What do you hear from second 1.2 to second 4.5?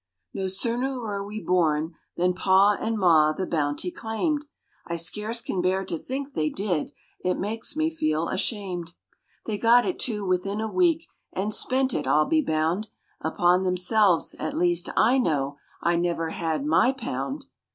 we born than Pa and Ma the bounty claimed;